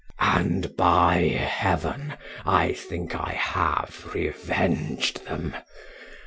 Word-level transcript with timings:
"And, 0.35 0.75
by 0.75 1.17
heaven! 1.25 2.15
I 2.43 2.73
think 2.73 3.13
I 3.13 3.33
have 3.33 4.09
revenged 4.15 5.23
them. 5.25 5.53